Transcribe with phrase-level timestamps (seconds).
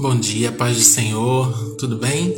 [0.00, 2.34] Bom dia, paz do Senhor, tudo bem?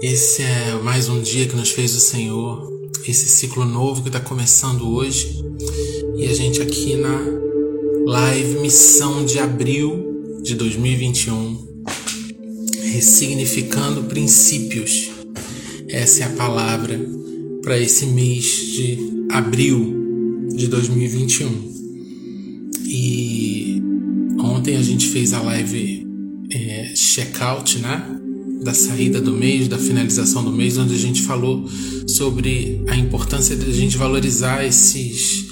[0.00, 2.66] Esse é mais um dia que nos fez o Senhor,
[3.06, 5.44] esse ciclo novo que está começando hoje
[6.16, 7.20] e a gente aqui na
[8.06, 11.84] live Missão de Abril de 2021,
[12.90, 15.10] ressignificando princípios.
[15.90, 16.98] Essa é a palavra
[17.60, 21.70] para esse mês de abril de 2021.
[22.86, 23.82] E
[24.38, 26.11] ontem a gente fez a live
[26.52, 28.04] é, checkout, né?
[28.62, 31.68] Da saída do mês, da finalização do mês, onde a gente falou
[32.06, 35.46] sobre a importância de a gente valorizar esses,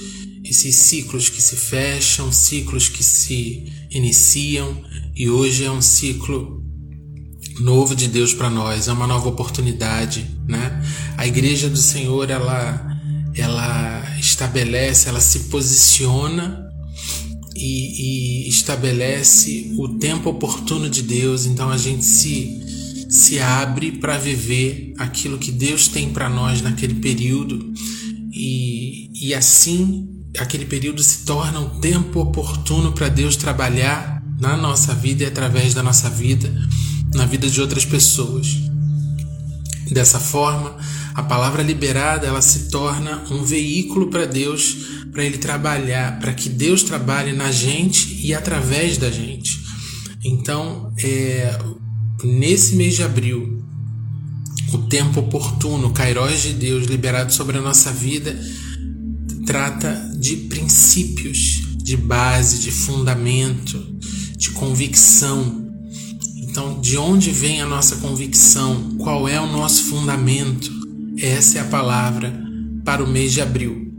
[0.45, 4.76] esses ciclos que se fecham, ciclos que se iniciam,
[5.16, 6.62] e hoje é um ciclo
[7.59, 10.82] novo de Deus para nós, é uma nova oportunidade, né?
[11.16, 12.88] A igreja do Senhor, ela
[13.34, 16.70] ela estabelece, ela se posiciona
[17.54, 22.60] e, e estabelece o tempo oportuno de Deus, então a gente se
[23.10, 27.73] se abre para viver aquilo que Deus tem para nós naquele período
[28.32, 34.95] e, e assim aquele período se torna um tempo oportuno para Deus trabalhar na nossa
[34.95, 36.51] vida e através da nossa vida,
[37.15, 38.46] na vida de outras pessoas.
[39.90, 40.76] Dessa forma,
[41.21, 44.74] a palavra liberada ela se torna um veículo para Deus,
[45.13, 49.60] para ele trabalhar, para que Deus trabalhe na gente e através da gente.
[50.24, 51.59] Então, é,
[52.24, 53.62] nesse mês de abril,
[54.73, 58.34] o tempo oportuno, o Kairos de Deus liberado sobre a nossa vida,
[59.45, 63.79] trata de princípios, de base, de fundamento,
[64.38, 65.71] de convicção.
[66.37, 68.97] Então, de onde vem a nossa convicção?
[68.97, 70.79] Qual é o nosso fundamento?
[71.21, 72.32] Essa é a palavra
[72.82, 73.93] para o mês de abril.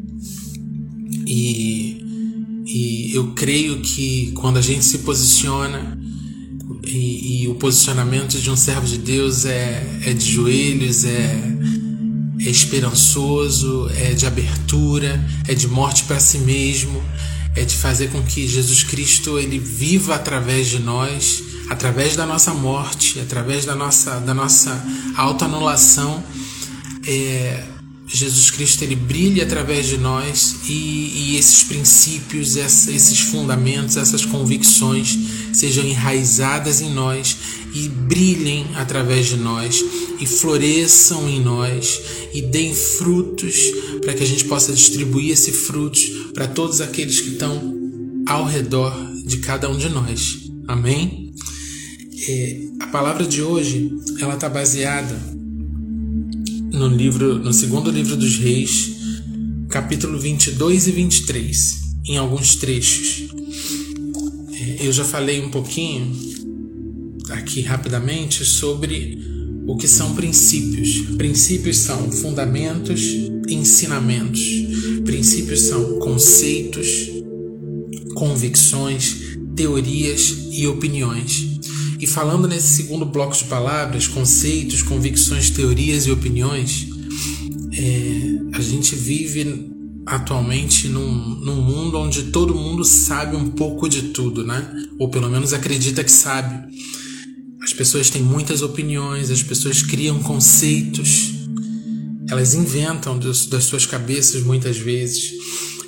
[1.27, 5.99] E, e eu creio que quando a gente se posiciona,
[6.83, 11.39] e, e, o posicionamento de um servo de Deus é, é de joelhos, é,
[12.39, 17.01] é esperançoso, é de abertura, é de morte para si mesmo,
[17.55, 22.51] é de fazer com que Jesus Cristo ele viva através de nós, através da nossa
[22.53, 24.83] morte, através da nossa, da nossa
[25.15, 26.23] autoanulação
[27.05, 27.63] é,
[28.13, 35.17] Jesus Cristo ele brilha através de nós e, e esses princípios, esses fundamentos, essas convicções
[35.53, 37.37] sejam enraizadas em nós
[37.73, 39.83] e brilhem através de nós
[40.19, 42.01] e floresçam em nós
[42.33, 43.55] e deem frutos
[44.01, 46.01] para que a gente possa distribuir esses frutos
[46.33, 47.79] para todos aqueles que estão
[48.27, 48.93] ao redor
[49.25, 50.49] de cada um de nós.
[50.67, 51.33] Amém?
[52.27, 53.89] É, a palavra de hoje
[54.19, 55.40] ela está baseada
[56.71, 58.91] no livro, no segundo livro dos Reis,
[59.69, 63.29] capítulo 22 e 23, em alguns trechos.
[64.53, 66.11] É, eu já falei um pouquinho
[67.29, 69.19] aqui rapidamente sobre
[69.67, 71.15] o que são princípios.
[71.17, 73.01] Princípios são fundamentos
[73.49, 74.41] ensinamentos.
[75.03, 76.87] Princípios são conceitos,
[78.15, 81.59] convicções, teorias e opiniões.
[82.01, 86.87] E falando nesse segundo bloco de palavras, conceitos, convicções, teorias e opiniões,
[87.71, 89.69] é, a gente vive
[90.03, 94.67] atualmente num, num mundo onde todo mundo sabe um pouco de tudo, né?
[94.97, 96.75] Ou pelo menos acredita que sabe.
[97.61, 101.31] As pessoas têm muitas opiniões, as pessoas criam conceitos,
[102.27, 105.33] elas inventam das, das suas cabeças muitas vezes,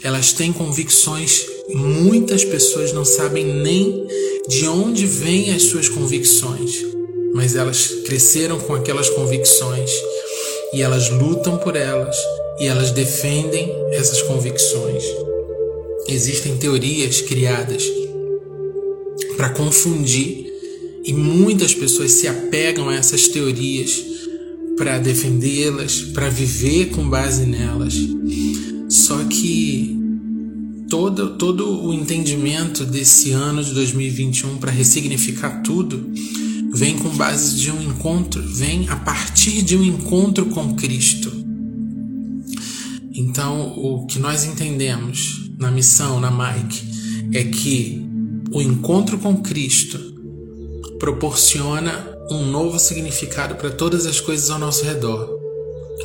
[0.04, 4.06] elas têm convicções, muitas pessoas não sabem nem
[4.48, 6.86] de onde vêm as suas convicções,
[7.34, 9.92] mas elas cresceram com aquelas convicções
[10.74, 12.16] e elas lutam por elas
[12.60, 15.04] e elas defendem essas convicções.
[16.08, 17.90] Existem teorias criadas
[19.38, 20.52] para confundir
[21.06, 24.04] e muitas pessoas se apegam a essas teorias
[24.78, 27.94] para defendê-las, para viver com base nelas.
[28.90, 30.03] Só que
[30.94, 36.12] todo, todo o entendimento desse ano de 2021 para ressignificar tudo
[36.72, 41.32] vem com base de um encontro, vem a partir de um encontro com Cristo.
[43.12, 46.86] Então, o que nós entendemos na missão, na Mike,
[47.34, 48.08] é que
[48.52, 49.98] o encontro com Cristo
[51.00, 55.28] proporciona um novo significado para todas as coisas ao nosso redor.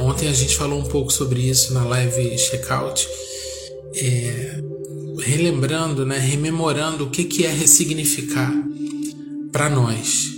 [0.00, 3.06] Ontem a gente falou um pouco sobre isso na live Checkout.
[3.94, 4.67] É,
[5.20, 8.52] relembrando, né, rememorando o que, que é ressignificar
[9.52, 10.36] para nós.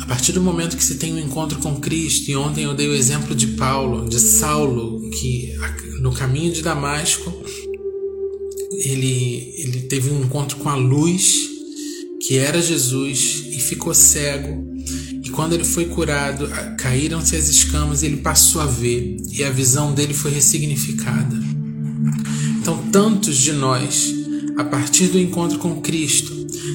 [0.00, 2.88] A partir do momento que se tem um encontro com Cristo, e ontem eu dei
[2.88, 5.54] o exemplo de Paulo, de Saulo, que
[6.00, 7.32] no caminho de Damasco
[8.72, 11.48] ele, ele teve um encontro com a luz
[12.20, 14.68] que era Jesus e ficou cego.
[15.24, 19.94] E quando ele foi curado, caíram-se as escamas ele passou a ver, e a visão
[19.94, 21.36] dele foi ressignificada.
[22.92, 24.12] Tantos de nós,
[24.58, 26.34] a partir do encontro com Cristo,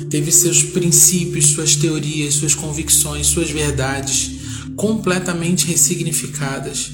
[0.10, 4.32] teve seus princípios, suas teorias, suas convicções, suas verdades
[4.78, 6.92] completamente ressignificadas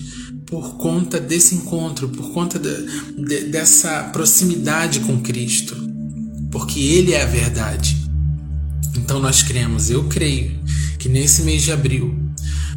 [0.48, 2.70] por conta desse encontro, por conta de,
[3.28, 5.76] de, dessa proximidade com Cristo,
[6.52, 7.96] porque Ele é a verdade.
[8.98, 10.60] Então nós cremos, eu creio,
[10.98, 12.18] que nesse mês de abril,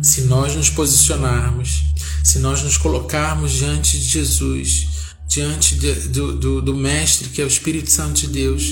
[0.03, 1.85] se nós nos posicionarmos,
[2.23, 4.94] se nós nos colocarmos diante de Jesus,
[5.27, 8.63] diante de, do, do, do Mestre, que é o Espírito Santo de Deus,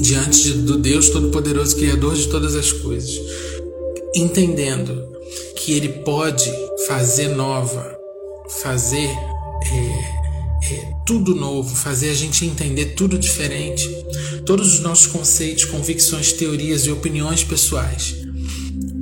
[0.00, 3.20] diante de, do Deus Todo-Poderoso, Criador de todas as coisas,
[4.14, 5.06] entendendo
[5.56, 6.50] que Ele pode
[6.86, 7.96] fazer nova,
[8.62, 13.88] fazer é, é, tudo novo, fazer a gente entender tudo diferente,
[14.44, 18.14] todos os nossos conceitos, convicções, teorias e opiniões pessoais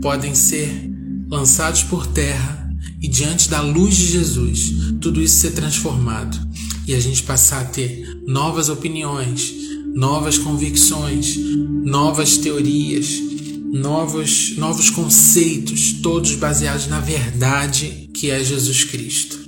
[0.03, 0.91] podem ser
[1.31, 2.62] lançados por terra
[3.03, 6.39] e diante da luz de Jesus, tudo isso ser transformado
[6.87, 9.53] e a gente passar a ter novas opiniões,
[9.95, 11.37] novas convicções,
[11.85, 13.09] novas teorias,
[13.73, 19.41] novos, novos conceitos, todos baseados na verdade que é Jesus Cristo.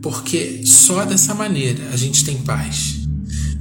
[0.00, 3.01] Porque só dessa maneira a gente tem paz.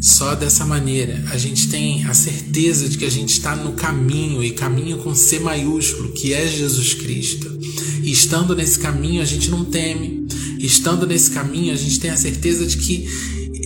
[0.01, 4.43] Só dessa maneira a gente tem a certeza de que a gente está no caminho
[4.43, 7.55] e caminho com C maiúsculo, que é Jesus Cristo.
[8.01, 10.25] E estando nesse caminho a gente não teme.
[10.57, 13.07] Estando nesse caminho a gente tem a certeza de que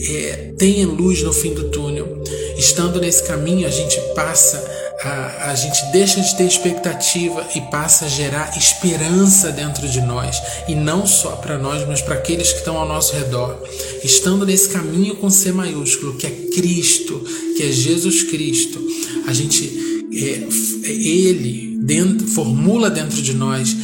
[0.10, 2.22] é, tem luz no fim do túnel.
[2.58, 4.75] Estando nesse caminho a gente passa
[5.06, 10.42] a, a gente deixa de ter expectativa e passa a gerar esperança dentro de nós,
[10.68, 13.62] e não só para nós, mas para aqueles que estão ao nosso redor.
[14.04, 17.24] Estando nesse caminho com C maiúsculo, que é Cristo,
[17.56, 18.81] que é Jesus Cristo,
[19.28, 19.66] a gente,
[20.13, 23.75] é, Ele dentro, formula dentro de nós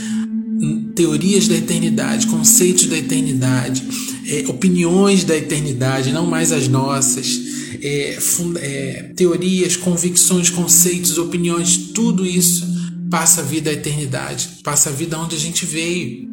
[0.95, 3.83] teorias da eternidade, conceitos da eternidade,
[4.27, 7.39] é, opiniões da eternidade, não mais as nossas
[7.81, 8.17] é,
[8.59, 12.65] é, teorias, convicções, conceitos, opiniões, tudo isso
[13.09, 16.29] passa a vida à eternidade, passa a vida onde a gente veio,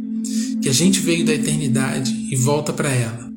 [0.63, 3.29] que a gente veio da eternidade e volta para ela.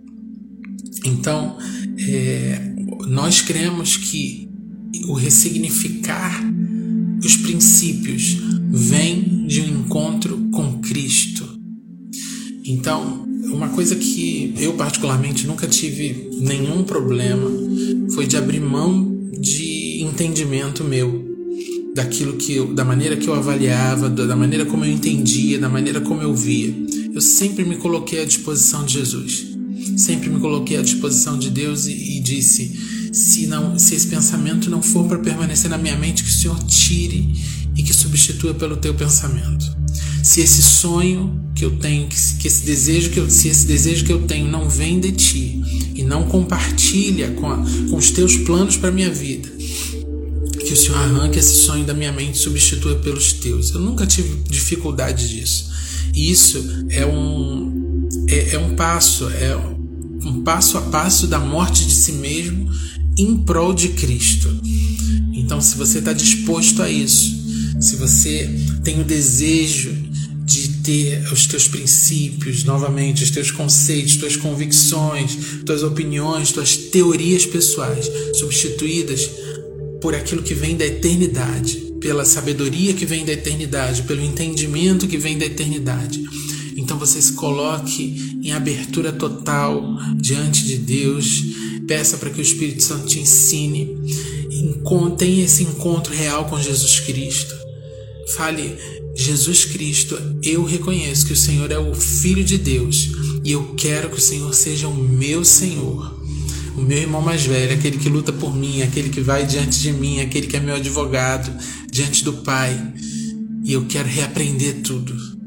[1.05, 1.57] Então,
[1.97, 2.71] é,
[3.07, 4.49] nós cremos que
[5.07, 6.43] o ressignificar
[7.23, 8.37] os princípios
[8.69, 11.47] vem de um encontro com Cristo.
[12.65, 17.49] Então, uma coisa que eu particularmente nunca tive nenhum problema
[18.13, 21.29] foi de abrir mão de entendimento meu
[21.93, 25.99] daquilo que eu, da maneira que eu avaliava, da maneira como eu entendia, da maneira
[25.99, 26.73] como eu via.
[27.13, 29.51] Eu sempre me coloquei à disposição de Jesus.
[29.97, 34.69] Sempre me coloquei à disposição de Deus e, e disse: se não, se esse pensamento
[34.69, 37.29] não for para permanecer na minha mente, que o Senhor tire
[37.75, 39.65] e que substitua pelo teu pensamento.
[40.23, 42.15] Se esse sonho que eu tenho, que,
[42.47, 45.61] esse desejo que eu, se esse desejo que eu tenho não vem de ti
[45.93, 47.57] e não compartilha com, a,
[47.89, 49.49] com os teus planos para minha vida,
[50.65, 53.71] que o Senhor arranque esse sonho da minha mente e substitua pelos teus.
[53.71, 55.69] Eu nunca tive dificuldade disso.
[56.15, 59.55] Isso é um é, é um passo, é
[60.23, 62.69] um passo a passo da morte de si mesmo
[63.21, 64.49] em prol de Cristo.
[65.33, 67.39] Então, se você está disposto a isso,
[67.79, 68.49] se você
[68.83, 69.91] tem o desejo
[70.43, 77.45] de ter os teus princípios, novamente, os teus conceitos, tuas convicções, tuas opiniões, tuas teorias
[77.45, 79.29] pessoais substituídas
[80.01, 85.17] por aquilo que vem da eternidade, pela sabedoria que vem da eternidade, pelo entendimento que
[85.17, 86.21] vem da eternidade.
[86.75, 91.43] Então você se coloque em abertura total diante de Deus,
[91.87, 93.97] peça para que o Espírito Santo te ensine,
[95.17, 97.53] tenha esse encontro real com Jesus Cristo.
[98.35, 98.77] Fale,
[99.15, 103.09] Jesus Cristo, eu reconheço que o Senhor é o Filho de Deus
[103.43, 106.19] e eu quero que o Senhor seja o meu Senhor.
[106.75, 109.91] O meu irmão mais velho, aquele que luta por mim, aquele que vai diante de
[109.91, 111.51] mim, aquele que é meu advogado
[111.91, 112.93] diante do Pai.
[113.63, 115.40] E eu quero reaprender tudo.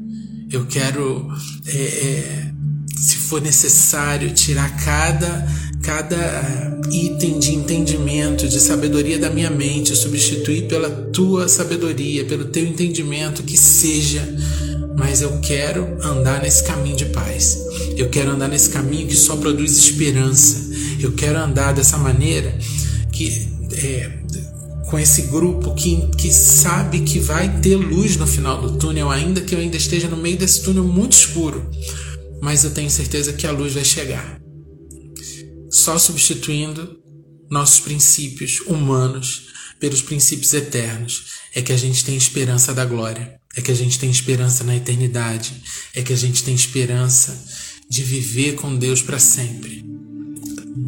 [0.55, 1.27] Eu quero,
[1.67, 2.51] é, é,
[2.95, 5.45] se for necessário, tirar cada
[5.81, 12.45] cada eh, item de entendimento, de sabedoria da minha mente, substituir pela tua sabedoria, pelo
[12.45, 14.27] teu entendimento, que seja.
[14.97, 17.59] Mas eu quero andar nesse caminho de paz.
[17.95, 20.71] Eu quero andar nesse caminho que só produz esperança.
[20.99, 22.57] Eu quero andar dessa maneira
[23.11, 24.11] que é,
[24.89, 29.41] com esse grupo que, que sabe que vai ter luz no final do túnel, ainda
[29.41, 31.69] que eu ainda esteja no meio desse túnel muito escuro.
[32.41, 34.39] Mas eu tenho certeza que a luz vai chegar.
[35.69, 36.97] Só substituindo
[37.49, 39.47] nossos princípios humanos
[39.79, 43.99] pelos princípios eternos, é que a gente tem esperança da glória, é que a gente
[43.99, 45.61] tem esperança na eternidade,
[45.93, 47.37] é que a gente tem esperança
[47.89, 49.83] de viver com Deus para sempre.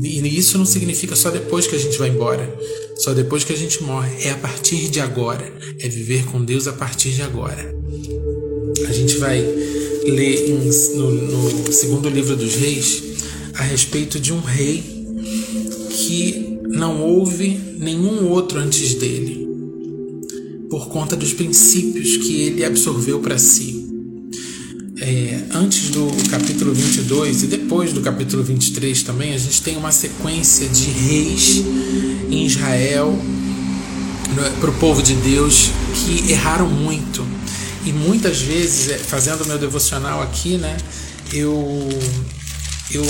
[0.02, 2.58] E isso não significa só depois que a gente vai embora,
[3.00, 4.24] só depois que a gente morre.
[4.24, 5.52] É a partir de agora.
[5.80, 7.76] É viver com Deus a partir de agora.
[8.88, 10.50] A gente vai ler
[10.96, 13.04] no, no segundo livro dos reis
[13.56, 14.84] a respeito de um rei
[15.92, 19.48] que não houve nenhum outro antes dele,
[20.70, 23.77] por conta dos princípios que ele absorveu para si
[25.08, 29.90] é, antes do capítulo 22 e depois do capítulo 23 também, a gente tem uma
[29.90, 31.64] sequência de reis
[32.30, 33.12] em Israel
[34.36, 37.26] né, para o povo de Deus que erraram muito.
[37.86, 40.76] E muitas vezes, é, fazendo meu devocional aqui, né,
[41.32, 41.88] eu
[42.92, 43.04] eu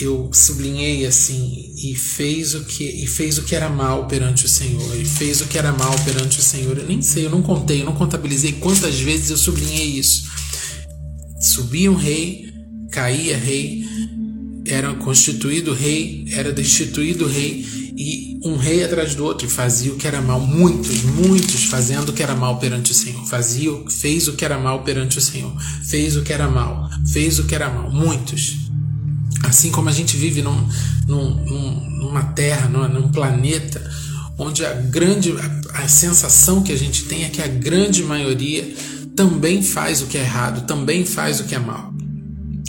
[0.00, 4.48] eu sublinhei assim e fez o que e fez o que era mal perante o
[4.48, 6.76] Senhor e fez o que era mal perante o Senhor.
[6.76, 10.31] Eu nem sei, eu não contei, eu não contabilizei quantas vezes eu sublinhei isso
[11.42, 12.52] subia um rei,
[12.90, 13.84] caía rei,
[14.64, 20.06] era constituído rei, era destituído rei, e um rei atrás do outro fazia o que
[20.06, 20.40] era mal.
[20.40, 23.24] Muitos, muitos fazendo o que era mal perante o Senhor.
[23.26, 25.54] Fazia, fez o que era mal perante o Senhor.
[25.84, 27.90] Fez o que era mal, fez o que era mal.
[27.90, 28.56] Muitos.
[29.44, 30.68] Assim como a gente vive num,
[31.06, 33.82] num, numa terra, num, num planeta,
[34.38, 38.74] onde a grande a, a sensação que a gente tem é que a grande maioria
[39.16, 41.92] também faz o que é errado, também faz o que é mal.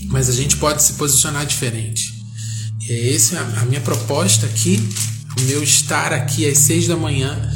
[0.08, 2.14] Mas a gente pode se posicionar diferente.
[2.88, 4.80] E é essa a minha proposta aqui,
[5.40, 7.50] o meu estar aqui às seis da manhã,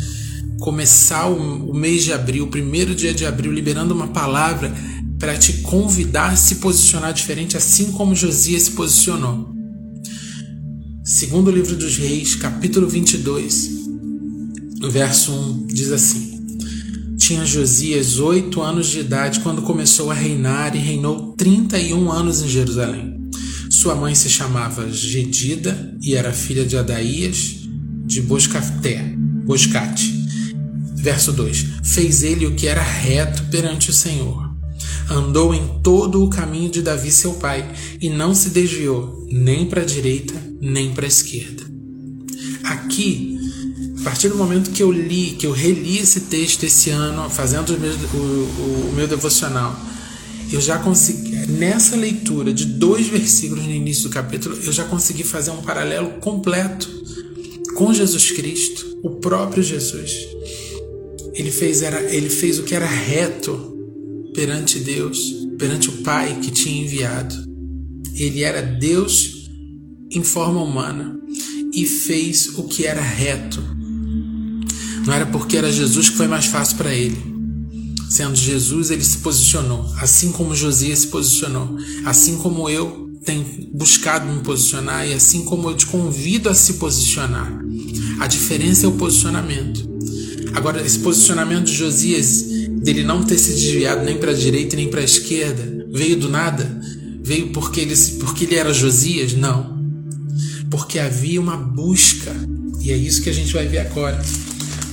[0.60, 4.74] começar o, mês de abril, o primeiro dia de abril, liberando uma palavra
[5.20, 9.54] para te convidar a se posicionar diferente, assim como Josias se posicionou.
[11.04, 13.70] Segundo livro dos Reis, capítulo 22,
[14.92, 16.37] verso 1, diz assim:
[17.28, 22.48] tinha Josias oito anos de idade quando começou a reinar e reinou 31 anos em
[22.48, 23.20] Jerusalém.
[23.70, 27.68] Sua mãe se chamava Gedida e era filha de Adaías
[28.06, 30.10] de Boscaté, Boscate.
[30.96, 34.50] Verso 2: Fez ele o que era reto perante o Senhor.
[35.10, 37.70] Andou em todo o caminho de Davi seu pai
[38.00, 41.64] e não se desviou nem para a direita nem para a esquerda.
[42.64, 43.37] Aqui
[44.08, 47.78] partir do momento que eu li, que eu reli esse texto esse ano, fazendo o
[47.78, 49.78] meu, o, o meu devocional,
[50.50, 55.26] eu já consegui, nessa leitura de dois versículos no início do capítulo, eu já consegui
[55.26, 56.90] fazer um paralelo completo
[57.76, 60.14] com Jesus Cristo, o próprio Jesus.
[61.34, 63.76] Ele fez, era, ele fez o que era reto
[64.34, 65.20] perante Deus,
[65.60, 67.36] perante o Pai que tinha enviado.
[68.16, 69.50] Ele era Deus
[70.10, 71.20] em forma humana
[71.74, 73.76] e fez o que era reto
[75.08, 77.18] não era porque era Jesus que foi mais fácil para ele.
[78.10, 84.26] Sendo Jesus, ele se posicionou, assim como Josias se posicionou, assim como eu tenho buscado
[84.26, 87.58] me posicionar e assim como eu te convido a se posicionar.
[88.20, 89.88] A diferença é o posicionamento.
[90.54, 92.44] Agora, esse posicionamento de Josias,
[92.82, 96.28] dele não ter se desviado nem para a direita nem para a esquerda, veio do
[96.28, 96.82] nada?
[97.24, 99.34] Veio porque ele, porque ele era Josias?
[99.34, 99.78] Não.
[100.70, 102.36] Porque havia uma busca.
[102.82, 104.22] E é isso que a gente vai ver agora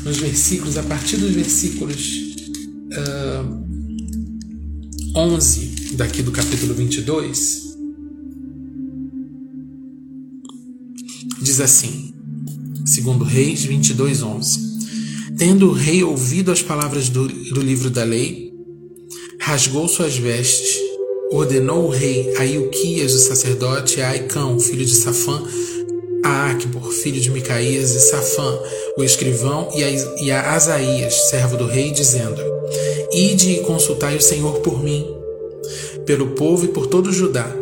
[0.04, 2.36] nos versículos, a partir dos versículos
[2.92, 3.64] uh,
[5.14, 7.76] ah, 11 daqui do capítulo 22,
[11.40, 12.12] diz assim,
[12.84, 14.74] segundo Reis 22, 11.
[15.38, 18.52] Tendo o rei ouvido as palavras do, do livro da lei,
[19.40, 20.78] rasgou suas vestes,
[21.32, 25.42] ordenou o rei a Ilquias, o sacerdote, a Aicão, filho de Safã,
[26.24, 28.58] a Acbor, filho de Micaías, e Safã,
[28.96, 29.68] o escrivão,
[30.18, 32.40] e a, Asaías, servo do rei, dizendo:
[33.12, 35.06] Ide e consultai o Senhor por mim,
[36.06, 37.54] pelo povo e por todo Judá,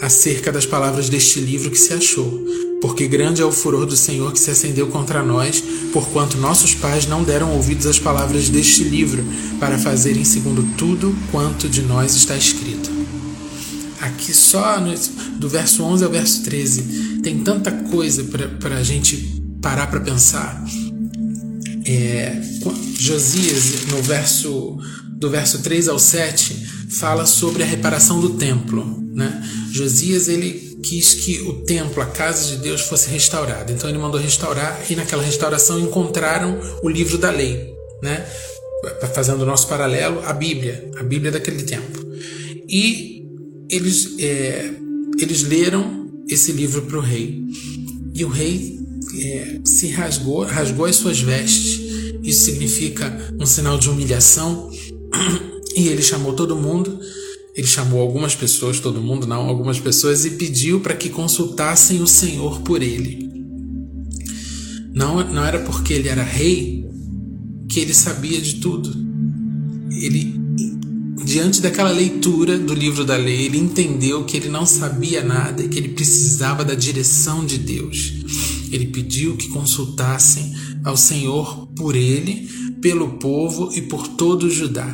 [0.00, 2.42] acerca das palavras deste livro que se achou,
[2.80, 5.62] porque grande é o furor do Senhor que se acendeu contra nós,
[5.92, 9.22] porquanto nossos pais não deram ouvidos às palavras deste livro,
[9.60, 12.90] para fazerem segundo tudo quanto de nós está escrito.
[14.00, 14.94] Aqui só no,
[15.38, 18.22] do verso 11 ao verso 13 tem tanta coisa
[18.60, 19.16] para a gente
[19.62, 20.62] parar para pensar.
[21.86, 22.38] É,
[22.98, 24.78] Josias, no verso
[25.16, 26.54] do verso 3 ao 7,
[26.90, 29.02] fala sobre a reparação do templo.
[29.14, 29.42] Né?
[29.72, 33.72] Josias ele quis que o templo, a casa de Deus, fosse restaurada.
[33.72, 38.26] Então ele mandou restaurar e naquela restauração encontraram o livro da lei, né?
[39.14, 42.04] fazendo o nosso paralelo, a Bíblia, a Bíblia daquele tempo.
[42.68, 43.24] E
[43.70, 44.70] eles, é,
[45.18, 47.44] eles leram esse livro para o rei.
[48.14, 48.78] E o rei
[49.20, 51.80] é, se rasgou, rasgou as suas vestes.
[52.22, 54.70] Isso significa um sinal de humilhação.
[55.76, 57.00] E ele chamou todo mundo,
[57.52, 62.06] ele chamou algumas pessoas, todo mundo não, algumas pessoas, e pediu para que consultassem o
[62.06, 63.28] Senhor por ele.
[64.94, 66.88] Não, não era porque ele era rei
[67.68, 68.94] que ele sabia de tudo.
[69.90, 70.40] Ele,
[71.22, 75.68] diante daquela leitura do livro da lei, ele entendeu que ele não sabia nada e
[75.68, 78.12] que ele precisava da direção de Deus.
[78.72, 80.52] Ele pediu que consultassem
[80.82, 82.48] ao Senhor por ele,
[82.80, 84.88] pelo povo e por todo o Judá,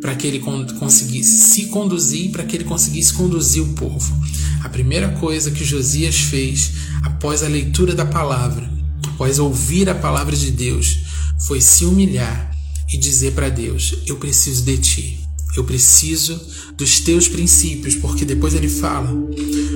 [0.00, 0.40] para que ele
[0.78, 4.14] conseguisse se conduzir, para que ele conseguisse conduzir o povo.
[4.62, 8.74] A primeira coisa que Josias fez após a leitura da palavra
[9.14, 10.98] após ouvir a palavra de Deus,
[11.46, 12.50] foi se humilhar
[12.92, 15.23] e dizer para Deus: Eu preciso de ti.
[15.56, 16.40] Eu preciso
[16.76, 19.08] dos teus princípios, porque depois ele fala: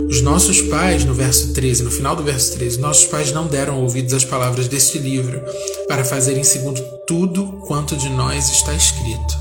[0.08, 3.80] Os nossos pais, no verso 13, no final do verso 13, nossos pais não deram
[3.82, 5.40] ouvidos às palavras deste livro
[5.87, 9.38] para fazerem segundo tudo quanto de nós está escrito.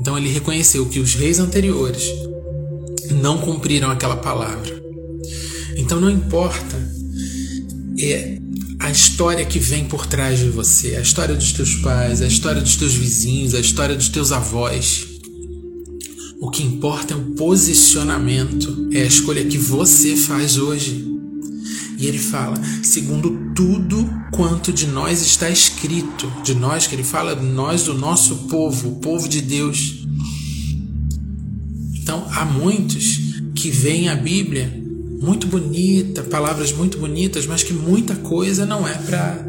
[0.00, 2.04] Então ele reconheceu que os reis anteriores
[3.10, 4.80] não cumpriram aquela palavra.
[5.76, 6.90] Então não importa
[7.98, 8.39] é
[8.80, 12.62] a história que vem por trás de você, a história dos teus pais, a história
[12.62, 15.06] dos teus vizinhos, a história dos teus avós.
[16.40, 21.06] O que importa é o posicionamento, é a escolha que você faz hoje.
[21.98, 27.34] E ele fala, segundo tudo quanto de nós está escrito, de nós que ele fala,
[27.34, 30.06] nós do nosso povo, o povo de Deus.
[31.96, 33.18] Então, há muitos
[33.54, 34.79] que veem a Bíblia
[35.20, 39.46] muito bonita, palavras muito bonitas, mas que muita coisa não é para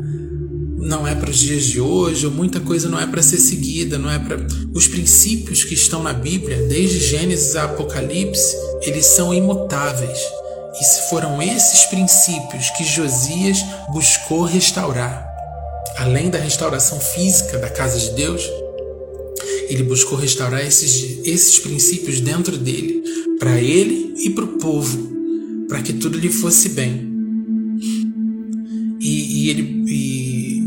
[0.77, 3.99] não é para os dias de hoje, ou muita coisa não é para ser seguida,
[3.99, 9.31] não é para os princípios que estão na Bíblia, desde Gênesis a Apocalipse, eles são
[9.31, 10.17] imutáveis.
[10.81, 13.59] E foram esses princípios que Josias
[13.93, 15.29] buscou restaurar.
[15.97, 18.41] Além da restauração física da casa de Deus,
[19.69, 23.03] ele buscou restaurar esses, esses princípios dentro dele,
[23.39, 25.10] para ele e para o povo
[25.71, 27.09] para que tudo lhe fosse bem.
[28.99, 30.61] E, e ele, e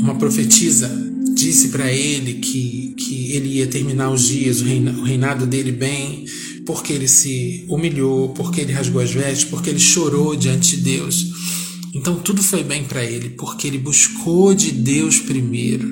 [0.00, 0.90] uma profetisa
[1.32, 5.70] disse para ele que, que ele ia terminar os dias, o, reina, o reinado dele
[5.70, 6.24] bem,
[6.66, 11.26] porque ele se humilhou, porque ele rasgou as vestes, porque ele chorou diante de Deus.
[11.94, 15.88] Então tudo foi bem para ele, porque ele buscou de Deus primeiro.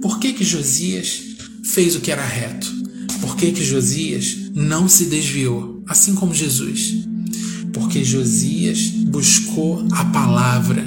[0.00, 1.20] Por que que Josias
[1.64, 2.72] fez o que era reto?
[3.20, 7.12] Por que que Josias não se desviou, assim como Jesus?
[7.74, 10.82] Porque Josias buscou a palavra,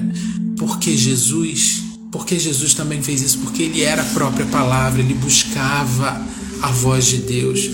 [0.57, 6.25] porque Jesus, porque Jesus também fez isso, porque ele era a própria palavra, ele buscava
[6.61, 7.69] a voz de Deus.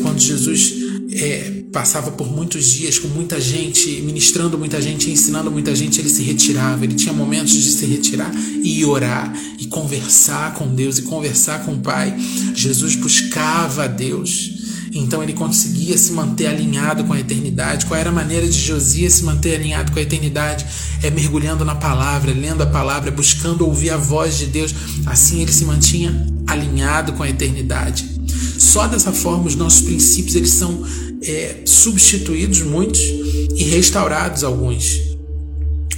[0.00, 0.72] Quando Jesus
[1.12, 6.08] é, passava por muitos dias com muita gente, ministrando muita gente, ensinando muita gente, ele
[6.08, 6.84] se retirava.
[6.84, 8.32] Ele tinha momentos de se retirar
[8.62, 12.16] e orar, e conversar com Deus, e conversar com o Pai.
[12.54, 14.55] Jesus buscava a Deus.
[14.98, 17.86] Então ele conseguia se manter alinhado com a eternidade.
[17.86, 20.66] Qual era a maneira de Josias se manter alinhado com a eternidade?
[21.02, 24.74] É mergulhando na palavra, lendo a palavra, buscando ouvir a voz de Deus.
[25.04, 28.16] Assim ele se mantinha alinhado com a eternidade.
[28.58, 30.82] Só dessa forma os nossos princípios eles são
[31.22, 35.00] é, substituídos muitos e restaurados alguns.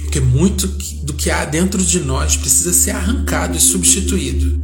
[0.01, 0.67] Porque muito
[1.03, 4.59] do que há dentro de nós precisa ser arrancado e substituído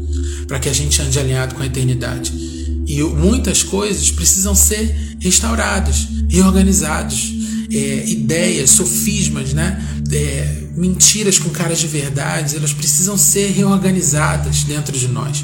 [0.48, 2.55] para que a gente ande alinhado com a eternidade.
[2.86, 7.34] E muitas coisas precisam ser restauradas, reorganizadas.
[7.72, 9.84] É, ideias, sofismas, né?
[10.12, 15.44] É, mentiras com caras de verdade, elas precisam ser reorganizadas dentro de nós.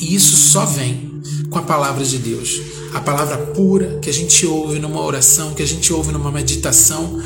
[0.00, 1.20] E isso só vem
[1.50, 2.60] com a palavra de Deus.
[2.94, 7.22] A palavra pura que a gente ouve numa oração, que a gente ouve numa meditação,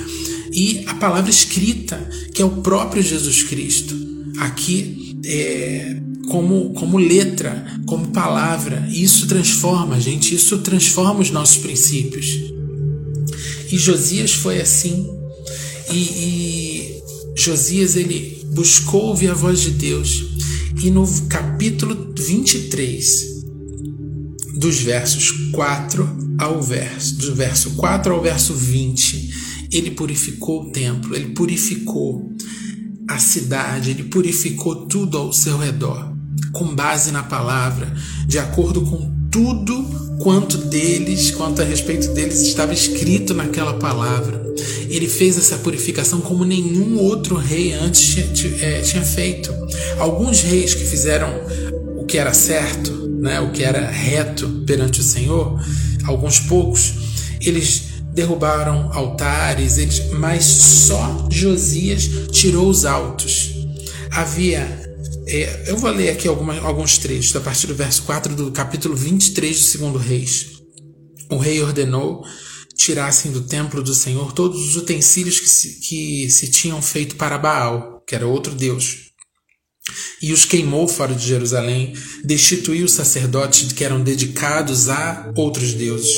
[0.50, 1.96] e a palavra escrita,
[2.34, 3.94] que é o próprio Jesus Cristo.
[4.38, 8.86] Aqui é, como, como letra, como palavra.
[8.90, 12.26] Isso transforma a gente, isso transforma os nossos princípios.
[13.70, 15.08] E Josias foi assim.
[15.90, 17.02] E, e
[17.36, 20.24] Josias ele buscou ouvir a voz de Deus.
[20.82, 23.42] E no capítulo 23,
[24.56, 29.30] dos versos 4 ao verso, do verso 4 ao verso 20,
[29.70, 32.30] ele purificou o templo, ele purificou
[33.08, 36.11] a cidade, ele purificou tudo ao seu redor
[36.52, 37.92] com base na palavra,
[38.26, 39.82] de acordo com tudo
[40.18, 44.42] quanto deles, quanto a respeito deles estava escrito naquela palavra.
[44.88, 49.52] Ele fez essa purificação como nenhum outro rei antes tinha, é, tinha feito.
[49.98, 51.28] Alguns reis que fizeram
[51.96, 55.58] o que era certo, né, o que era reto perante o Senhor,
[56.04, 56.92] alguns poucos,
[57.40, 63.52] eles derrubaram altares, eles, mas só Josias tirou os altos.
[64.10, 64.91] Havia
[65.32, 69.58] é, eu vou ler aqui alguns trechos, a partir do verso 4 do capítulo 23
[69.58, 70.60] do segundo Reis.
[71.30, 72.22] O rei ordenou
[72.74, 77.38] tirassem do templo do Senhor todos os utensílios que se, que se tinham feito para
[77.38, 79.12] Baal, que era outro deus,
[80.20, 86.12] e os queimou fora de Jerusalém, destituiu os sacerdotes que eram dedicados a outros deuses,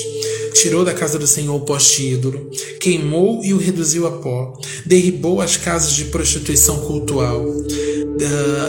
[0.54, 2.50] tirou da casa do Senhor o poste ídolo,
[2.80, 4.52] queimou e o reduziu a pó,
[4.84, 7.44] derribou as casas de prostituição cultual,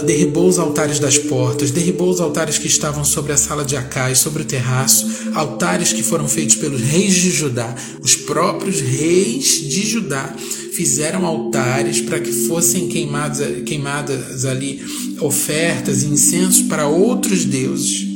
[0.06, 4.16] derribou os altares das portas, derribou os altares que estavam sobre a sala de Acai,
[4.16, 9.86] sobre o terraço, altares que foram feitos pelos reis de Judá, os próprios reis de
[9.86, 10.34] Judá
[10.74, 14.84] fizeram altares para que fossem queimados, queimadas ali
[15.22, 18.15] ofertas e incensos para outros deuses.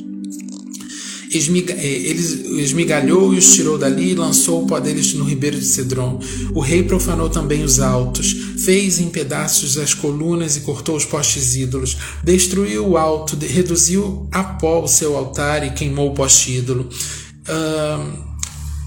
[1.32, 2.16] Eh,
[2.58, 6.20] esmigalhou e os tirou dali e lançou o pó deles no ribeiro de Cedron.
[6.56, 11.56] O rei profanou também os altos, fez em pedaços as colunas e cortou os postes
[11.56, 16.90] ídolos, destruiu o alto, reduziu a pó o seu altar e queimou o poste ídolo.
[17.48, 18.30] Uh,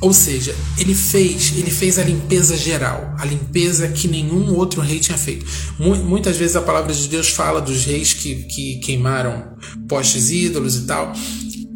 [0.01, 4.99] ou seja, ele fez, ele fez a limpeza geral, a limpeza que nenhum outro rei
[4.99, 5.47] tinha feito.
[5.79, 9.57] Muitas vezes a palavra de Deus fala dos reis que, que queimaram
[9.89, 11.13] postes ídolos e tal,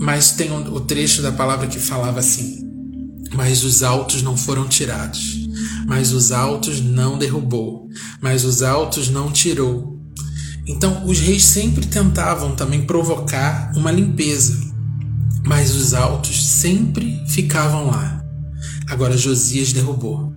[0.07, 2.61] mas tem um, o trecho da palavra que falava assim:
[3.35, 5.49] Mas os altos não foram tirados,
[5.85, 7.89] mas os altos não derrubou,
[8.21, 10.01] mas os altos não tirou.
[10.65, 14.57] Então, os reis sempre tentavam também provocar uma limpeza,
[15.45, 18.25] mas os altos sempre ficavam lá.
[18.87, 20.33] Agora Josias derrubou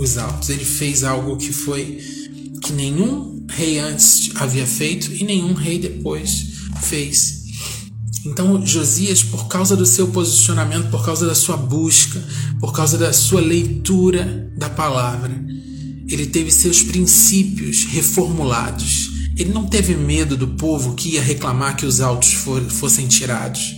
[0.00, 0.48] os altos.
[0.48, 2.00] Ele fez algo que foi
[2.60, 6.48] que nenhum rei antes havia feito e nenhum rei depois
[6.82, 7.39] fez.
[8.24, 12.22] Então Josias, por causa do seu posicionamento, por causa da sua busca,
[12.58, 15.32] por causa da sua leitura da palavra,
[16.06, 19.10] ele teve seus princípios reformulados.
[19.36, 22.36] Ele não teve medo do povo que ia reclamar que os altos
[22.68, 23.74] fossem tirados.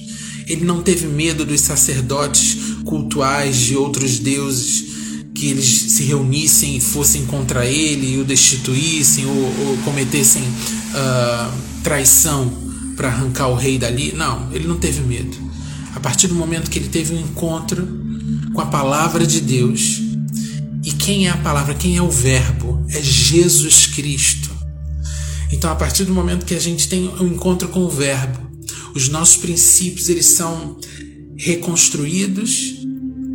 [0.48, 4.90] Ele não teve medo dos sacerdotes cultuais de outros deuses
[5.34, 11.52] que eles se reunissem e fossem contra ele e o destituíssem ou, ou cometessem uh,
[11.82, 14.12] traição para arrancar o rei dali.
[14.12, 15.36] Não, ele não teve medo.
[15.94, 17.86] A partir do momento que ele teve um encontro
[18.52, 20.00] com a palavra de Deus,
[20.84, 21.74] e quem é a palavra?
[21.74, 22.84] Quem é o Verbo?
[22.88, 24.50] É Jesus Cristo.
[25.52, 28.50] Então, a partir do momento que a gente tem um encontro com o Verbo,
[28.94, 30.76] os nossos princípios eles são
[31.36, 32.78] reconstruídos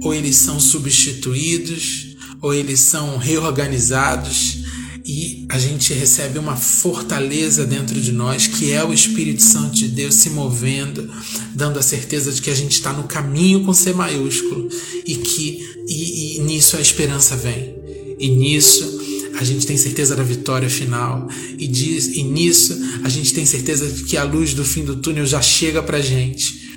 [0.01, 4.63] ou eles são substituídos ou eles são reorganizados
[5.07, 9.87] e a gente recebe uma fortaleza dentro de nós que é o Espírito Santo de
[9.87, 11.09] Deus se movendo,
[11.55, 14.67] dando a certeza de que a gente está no caminho com C maiúsculo
[15.05, 17.73] e que e, e nisso a esperança vem.
[18.19, 18.99] E nisso
[19.39, 21.29] a gente tem certeza da vitória final.
[21.57, 24.97] E, diz, e nisso a gente tem certeza de que a luz do fim do
[24.97, 26.67] túnel já chega para gente.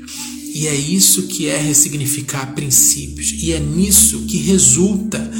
[0.54, 5.30] E é isso que é ressignificar princípios, e é nisso que resulta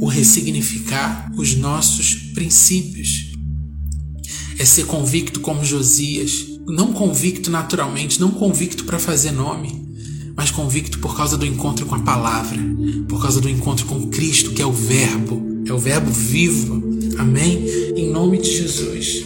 [0.00, 3.32] o ressignificar os nossos princípios.
[4.58, 9.84] É ser convicto como Josias, não convicto naturalmente, não convicto para fazer nome,
[10.36, 12.60] mas convicto por causa do encontro com a palavra,
[13.08, 16.82] por causa do encontro com Cristo, que é o Verbo, é o Verbo vivo.
[17.18, 17.64] Amém?
[17.96, 19.24] Em nome de Jesus.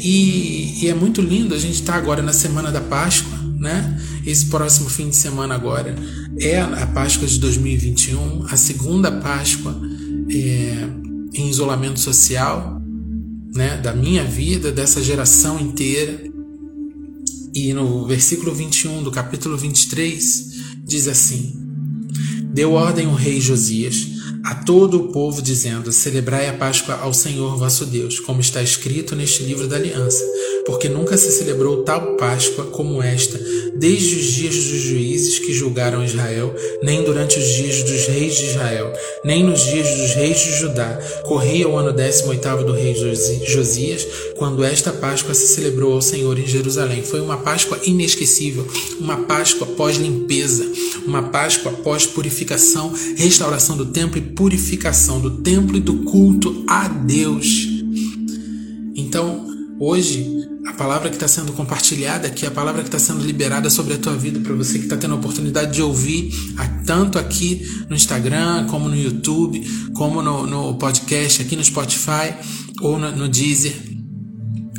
[0.00, 4.00] E, e é muito lindo a gente estar tá agora na semana da Páscoa, né?
[4.24, 5.96] Esse próximo fim de semana agora
[6.38, 9.80] é a Páscoa de 2021, a segunda Páscoa
[10.30, 10.88] é,
[11.32, 12.80] em isolamento social,
[13.54, 13.76] né?
[13.78, 16.22] Da minha vida, dessa geração inteira.
[17.54, 20.48] E no versículo 21 do capítulo 23
[20.84, 21.54] diz assim:
[22.52, 24.17] Deu ordem o rei Josias
[24.48, 29.14] a todo o povo, dizendo: Celebrai a Páscoa ao Senhor vosso Deus, como está escrito
[29.14, 30.24] neste livro da aliança,
[30.64, 33.38] porque nunca se celebrou tal Páscoa como esta,
[33.76, 38.46] desde os dias dos juízes que julgaram Israel, nem durante os dias dos reis de
[38.46, 38.90] Israel,
[39.22, 40.98] nem nos dias dos reis de Judá.
[41.24, 42.94] Corria o ano 18 do rei
[43.46, 44.06] Josias,
[44.36, 47.02] quando esta Páscoa se celebrou ao Senhor em Jerusalém.
[47.02, 48.66] Foi uma Páscoa inesquecível,
[48.98, 50.66] uma Páscoa pós-limpeza,
[51.06, 57.66] uma Páscoa pós-purificação, restauração do templo e purificação do templo e do culto a Deus.
[58.94, 59.44] Então,
[59.80, 60.24] hoje,
[60.64, 63.98] a palavra que está sendo compartilhada aqui, a palavra que está sendo liberada sobre a
[63.98, 66.30] tua vida, para você que está tendo a oportunidade de ouvir,
[66.86, 69.60] tanto aqui no Instagram, como no YouTube,
[69.94, 72.32] como no, no podcast, aqui no Spotify
[72.80, 73.97] ou no, no Deezer.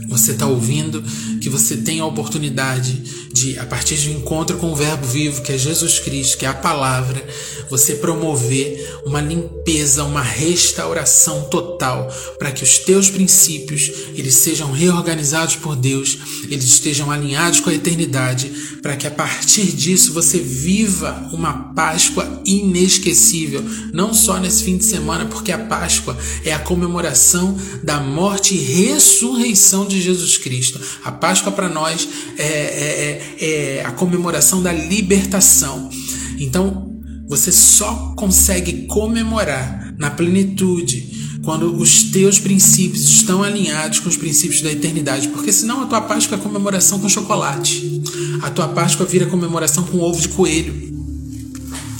[0.09, 1.03] Você está ouvindo,
[1.39, 5.41] que você tem a oportunidade de, a partir de um encontro com o Verbo vivo,
[5.41, 7.25] que é Jesus Cristo, que é a palavra,
[7.69, 15.55] você promover uma limpeza, uma restauração total, para que os teus princípios eles sejam reorganizados
[15.55, 16.17] por Deus,
[16.49, 22.41] eles estejam alinhados com a eternidade, para que a partir disso você viva uma Páscoa
[22.45, 28.55] inesquecível, não só nesse fim de semana, porque a Páscoa é a comemoração da morte
[28.55, 30.79] e ressurreição de Jesus Cristo.
[31.03, 32.07] A Páscoa para nós
[32.37, 35.89] é, é, é, é a comemoração da libertação.
[36.39, 44.17] Então, você só consegue comemorar na plenitude quando os teus princípios estão alinhados com os
[44.17, 48.01] princípios da eternidade, porque senão a tua Páscoa é comemoração com chocolate.
[48.41, 50.98] A tua Páscoa vira comemoração com ovo de coelho.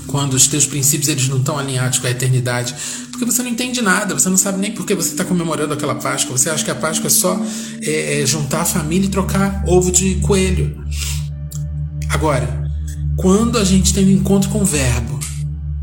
[0.09, 2.73] Quando os teus princípios eles não estão alinhados com a eternidade,
[3.11, 5.93] porque você não entende nada, você não sabe nem por que você está comemorando aquela
[5.93, 6.35] Páscoa.
[6.35, 7.39] Você acha que a Páscoa é só
[7.81, 10.83] é, é juntar a família e trocar ovo de coelho.
[12.09, 12.67] Agora,
[13.17, 15.19] quando a gente tem um encontro com o Verbo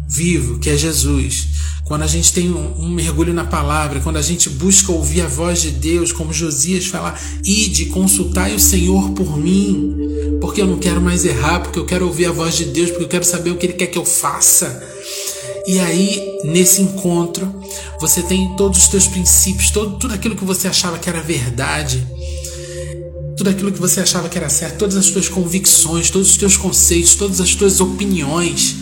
[0.08, 1.46] vivo, que é Jesus,
[1.86, 5.28] quando a gente tem um, um, mergulho na palavra, quando a gente busca ouvir a
[5.28, 9.96] voz de Deus, como Josias fala, ide, consultai o Senhor por mim,
[10.40, 13.04] porque eu não quero mais errar, porque eu quero ouvir a voz de Deus, porque
[13.04, 14.82] eu quero saber o que Ele quer que eu faça.
[15.64, 17.54] E aí, nesse encontro,
[18.00, 22.04] você tem todos os teus princípios, todo, tudo aquilo que você achava que era verdade,
[23.36, 26.56] tudo aquilo que você achava que era certo, todas as tuas convicções, todos os teus
[26.56, 28.74] conceitos, todas as tuas opiniões,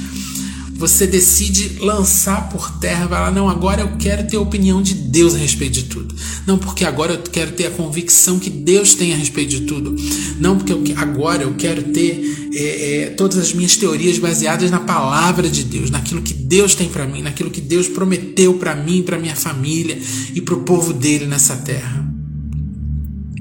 [0.87, 4.93] você decide lançar por terra, vai lá, não, agora eu quero ter a opinião de
[4.93, 6.15] Deus a respeito de tudo.
[6.47, 9.97] Não porque agora eu quero ter a convicção que Deus tem a respeito de tudo.
[10.39, 14.79] Não porque eu, agora eu quero ter é, é, todas as minhas teorias baseadas na
[14.79, 19.03] palavra de Deus, naquilo que Deus tem para mim, naquilo que Deus prometeu para mim,
[19.03, 19.99] para minha família
[20.35, 22.05] e para o povo dele nessa terra.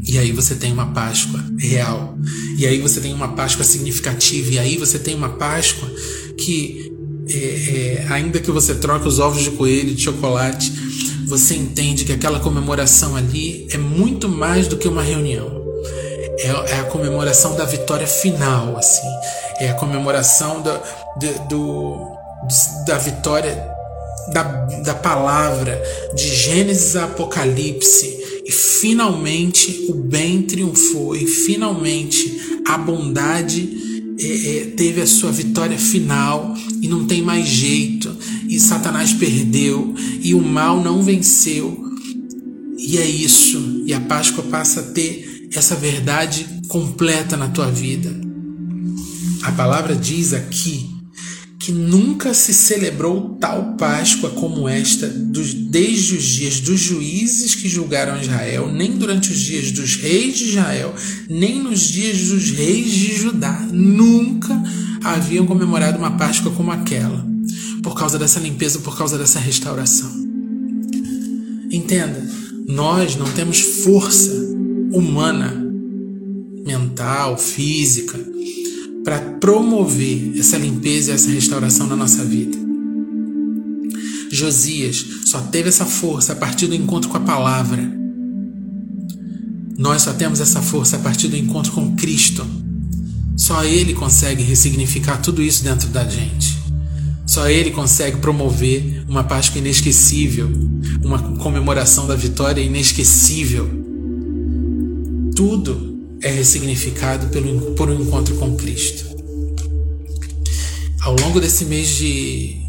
[0.06, 2.18] E aí você tem uma Páscoa real.
[2.58, 4.52] E aí você tem uma Páscoa significativa.
[4.52, 5.90] E aí você tem uma Páscoa
[6.38, 6.93] que
[7.30, 10.72] é, é, ainda que você troque os ovos de coelho de chocolate,
[11.28, 15.64] você entende que aquela comemoração ali é muito mais do que uma reunião.
[16.38, 19.08] É, é a comemoração da vitória final, assim.
[19.60, 20.82] É a comemoração da,
[21.18, 22.18] de, do,
[22.86, 23.72] da vitória
[24.32, 24.44] da,
[24.84, 25.82] da palavra
[26.14, 28.22] de Gênesis a Apocalipse.
[28.46, 35.78] E finalmente o bem triunfou, e finalmente a bondade é, é, teve a sua vitória
[35.78, 38.16] final e não tem mais jeito,
[38.48, 41.82] e Satanás perdeu, e o mal não venceu.
[42.78, 48.14] E é isso, e a Páscoa passa a ter essa verdade completa na tua vida.
[49.44, 50.93] A palavra diz aqui
[51.64, 57.70] que nunca se celebrou tal Páscoa como esta dos, desde os dias dos juízes que
[57.70, 60.94] julgaram Israel, nem durante os dias dos reis de Israel,
[61.30, 63.66] nem nos dias dos reis de Judá.
[63.72, 64.62] Nunca
[65.06, 67.26] haviam comemorado uma Páscoa como aquela,
[67.82, 70.12] por causa dessa limpeza, por causa dessa restauração.
[71.72, 72.28] Entenda,
[72.68, 74.34] nós não temos força
[74.92, 75.66] humana,
[76.66, 78.20] mental, física,
[79.04, 82.58] para promover essa limpeza e essa restauração na nossa vida.
[84.32, 87.92] Josias só teve essa força a partir do encontro com a palavra.
[89.78, 92.46] Nós só temos essa força a partir do encontro com Cristo.
[93.36, 96.58] Só Ele consegue ressignificar tudo isso dentro da gente.
[97.26, 100.50] Só Ele consegue promover uma Páscoa inesquecível,
[101.04, 103.70] uma comemoração da vitória inesquecível.
[105.36, 105.93] Tudo
[106.24, 109.06] é ressignificado pelo, por um encontro com Cristo.
[111.02, 112.62] Ao longo desse mês de,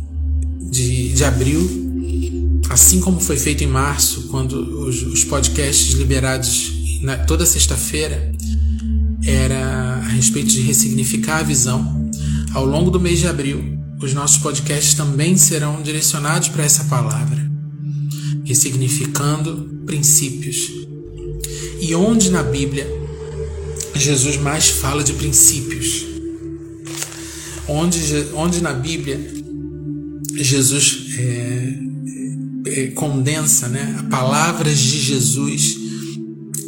[0.70, 7.16] de, de abril, assim como foi feito em março, quando os, os podcasts liberados na,
[7.16, 8.32] toda sexta-feira
[9.24, 12.10] era a respeito de ressignificar a visão,
[12.52, 17.38] ao longo do mês de abril, os nossos podcasts também serão direcionados para essa palavra,
[18.44, 20.70] ressignificando princípios.
[21.80, 23.03] E onde na Bíblia
[23.94, 26.04] Jesus mais fala de princípios.
[27.68, 27.98] Onde,
[28.34, 29.18] onde na Bíblia
[30.34, 31.74] Jesus é,
[32.66, 35.76] é, condensa né, palavras de Jesus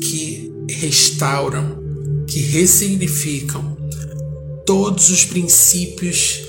[0.01, 1.83] que restauram,
[2.27, 3.77] que ressignificam
[4.65, 6.41] todos os princípios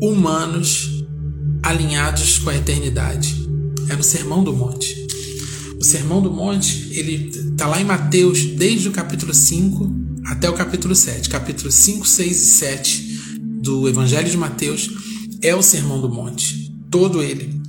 [0.00, 1.04] humanos
[1.62, 3.44] alinhados com a eternidade.
[3.88, 5.06] É no Sermão do Monte.
[5.78, 9.88] O Sermão do Monte, ele está lá em Mateus, desde o capítulo 5
[10.26, 11.28] até o capítulo 7.
[11.28, 13.02] Capítulo 5, 6 e 7
[13.62, 14.90] do Evangelho de Mateus
[15.40, 17.60] é o Sermão do Monte, todo ele.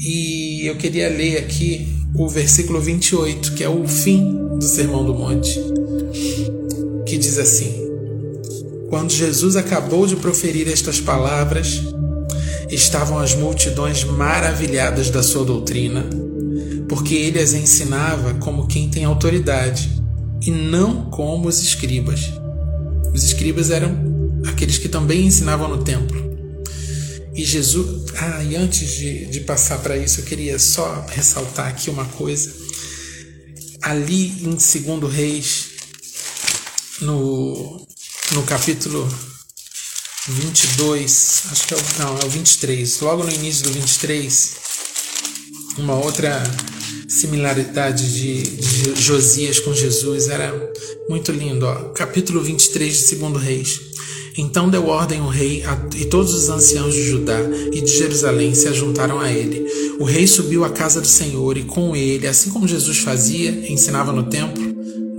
[0.00, 5.14] E eu queria ler aqui o versículo 28, que é o fim do Sermão do
[5.14, 5.60] Monte,
[7.06, 7.88] que diz assim:
[8.90, 11.80] Quando Jesus acabou de proferir estas palavras,
[12.68, 16.04] estavam as multidões maravilhadas da sua doutrina,
[16.92, 19.90] porque ele as ensinava como quem tem autoridade,
[20.42, 22.20] e não como os escribas.
[23.14, 23.96] Os escribas eram
[24.46, 26.20] aqueles que também ensinavam no templo.
[27.34, 28.12] E Jesus.
[28.18, 32.52] Ah, e antes de, de passar para isso, eu queria só ressaltar aqui uma coisa.
[33.80, 35.68] Ali em 2 Reis,
[37.00, 37.86] no,
[38.32, 39.08] no capítulo
[40.28, 44.71] 22, acho que é o, não, é o 23, logo no início do 23,
[45.78, 46.42] uma outra
[47.08, 50.52] similaridade de, de Josias com Jesus era
[51.08, 51.66] muito lindo.
[51.66, 51.74] Ó.
[51.90, 53.80] Capítulo 23 de 2 Reis.
[54.36, 57.38] Então deu ordem o rei a, e todos os anciãos de Judá
[57.70, 59.66] e de Jerusalém se ajuntaram a ele.
[59.98, 64.10] O rei subiu à casa do Senhor e com ele, assim como Jesus fazia, ensinava
[64.10, 64.62] no templo,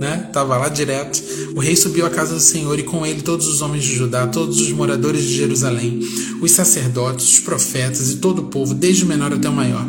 [0.00, 0.28] né?
[0.32, 1.22] Tava lá direto.
[1.54, 4.26] O rei subiu à casa do Senhor e com ele todos os homens de Judá,
[4.26, 6.00] todos os moradores de Jerusalém,
[6.40, 9.86] os sacerdotes, os profetas e todo o povo, desde o menor até o maior.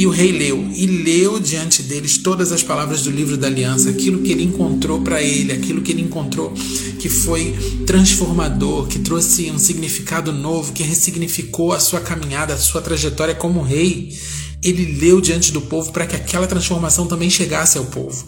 [0.00, 3.90] E o rei leu, e leu diante deles todas as palavras do livro da aliança,
[3.90, 6.54] aquilo que ele encontrou para ele, aquilo que ele encontrou
[6.98, 7.54] que foi
[7.86, 13.60] transformador, que trouxe um significado novo, que ressignificou a sua caminhada, a sua trajetória como
[13.60, 14.18] rei
[14.62, 18.26] ele leu diante do povo para que aquela transformação também chegasse ao povo.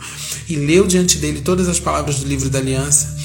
[0.50, 3.16] E leu diante dele todas as palavras do livro da aliança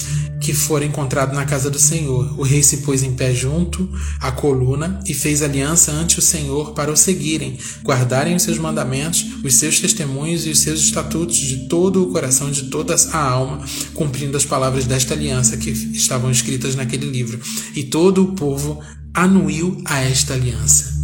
[0.48, 2.40] que foram encontradas na casa do Senhor.
[2.40, 6.72] O rei se pôs em pé junto à coluna e fez aliança ante o Senhor
[6.72, 11.68] para o seguirem, guardarem os seus mandamentos, os seus testemunhos e os seus estatutos de
[11.68, 13.60] todo o coração, de toda a alma,
[13.94, 17.42] cumprindo as palavras desta aliança que estavam escritas naquele livro.
[17.76, 18.80] E todo o povo
[19.14, 20.96] anuiu a esta aliança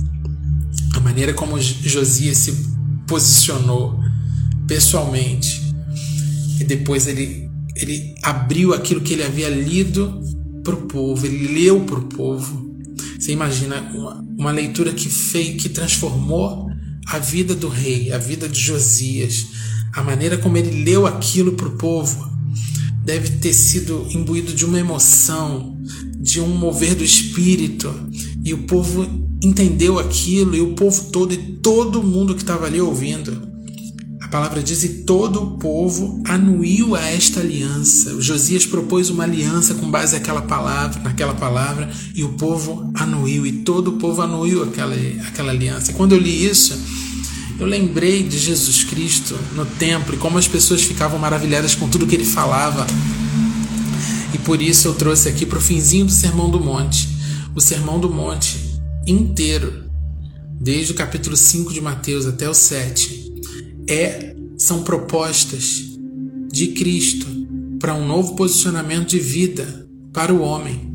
[0.96, 2.54] a maneira como Josias se
[3.06, 4.00] posicionou
[4.68, 5.62] pessoalmente
[6.62, 7.43] e depois ele,
[7.76, 10.22] ele abriu aquilo que ele havia lido
[10.64, 12.74] para o povo, ele leu para o povo.
[13.20, 16.70] Você imagina uma, uma leitura que fez, que transformou
[17.08, 19.48] a vida do rei, a vida de Josias,
[19.94, 22.32] a maneira como ele leu aquilo para o povo
[23.04, 25.78] deve ter sido imbuído de uma emoção,
[26.18, 27.94] de um mover do espírito,
[28.44, 29.06] e o povo
[29.44, 33.53] entendeu aquilo, e o povo todo, e todo mundo que estava ali ouvindo.
[34.34, 38.16] Palavra diz: e todo o povo anuiu a esta aliança.
[38.16, 43.46] O Josias propôs uma aliança com base naquela palavra, naquela palavra, e o povo anuiu,
[43.46, 44.96] e todo o povo anuiu aquela,
[45.28, 45.92] aquela aliança.
[45.92, 46.76] E quando eu li isso,
[47.60, 52.08] eu lembrei de Jesus Cristo no templo e como as pessoas ficavam maravilhadas com tudo
[52.08, 52.88] que ele falava.
[54.34, 57.08] E por isso eu trouxe aqui para o finzinho do Sermão do Monte.
[57.54, 58.58] O Sermão do Monte
[59.06, 59.84] inteiro,
[60.60, 63.33] desde o capítulo 5 de Mateus até o 7,
[63.88, 65.84] é, são propostas
[66.52, 67.28] de Cristo
[67.80, 70.92] para um novo posicionamento de vida para o homem.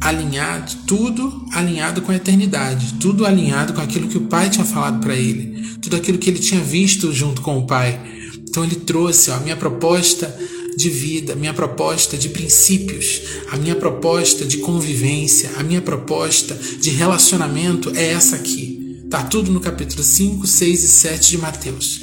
[0.00, 5.00] Alinhado, tudo alinhado com a eternidade, tudo alinhado com aquilo que o Pai tinha falado
[5.00, 8.00] para ele, tudo aquilo que ele tinha visto junto com o Pai.
[8.48, 10.34] Então ele trouxe ó, a minha proposta
[10.76, 16.54] de vida, a minha proposta de princípios, a minha proposta de convivência, a minha proposta
[16.54, 19.04] de relacionamento é essa aqui.
[19.10, 21.99] Tá tudo no capítulo 5, 6 e 7 de Mateus.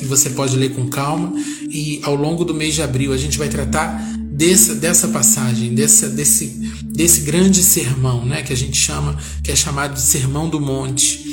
[0.00, 1.32] E você pode ler com calma
[1.70, 6.08] e ao longo do mês de abril a gente vai tratar dessa, dessa passagem, dessa,
[6.08, 6.46] desse,
[6.84, 11.24] desse grande sermão, né, que a gente chama, que é chamado de Sermão do Monte.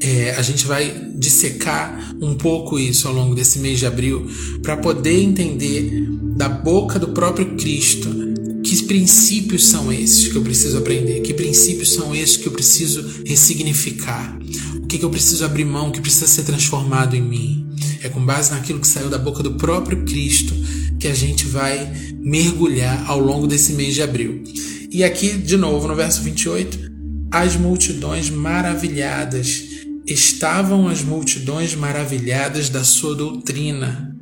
[0.00, 4.28] É, a gente vai dissecar um pouco isso ao longo desse mês de abril
[4.62, 8.24] para poder entender da boca do próprio Cristo
[8.64, 13.22] que princípios são esses que eu preciso aprender, que princípios são esses que eu preciso
[13.24, 14.38] ressignificar,
[14.94, 17.68] que, que eu preciso abrir mão, que precisa ser transformado em mim.
[18.02, 20.54] É com base naquilo que saiu da boca do próprio Cristo
[21.00, 24.44] que a gente vai mergulhar ao longo desse mês de abril.
[24.90, 26.78] E aqui, de novo, no verso 28,
[27.32, 29.64] as multidões maravilhadas
[30.06, 34.14] estavam as multidões maravilhadas da sua doutrina,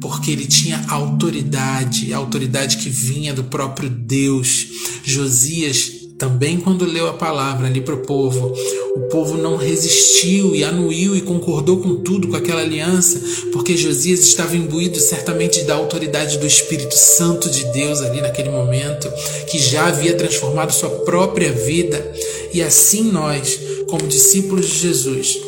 [0.00, 4.68] porque ele tinha autoridade, autoridade que vinha do próprio Deus.
[5.02, 8.54] Josias também quando leu a palavra ali para o povo,
[8.94, 13.20] o povo não resistiu e anuiu e concordou com tudo, com aquela aliança,
[13.52, 19.10] porque Josias estava imbuído certamente da autoridade do Espírito Santo de Deus ali naquele momento,
[19.48, 22.12] que já havia transformado sua própria vida.
[22.52, 23.58] E assim nós,
[23.88, 25.38] como discípulos de Jesus,